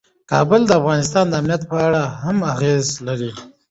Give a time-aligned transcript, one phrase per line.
[0.31, 3.31] کابل د افغانستان د امنیت په اړه هم اغېز لري.